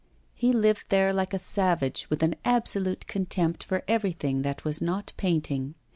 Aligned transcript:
He 0.33 0.51
lived 0.51 0.85
there 0.89 1.13
like 1.13 1.31
a 1.31 1.37
savage, 1.37 2.09
with 2.09 2.23
an 2.23 2.33
absolute 2.43 3.05
contempt 3.05 3.63
for 3.63 3.83
everything 3.87 4.41
that 4.41 4.63
was 4.65 4.81
not 4.81 5.13
painting. 5.15 5.75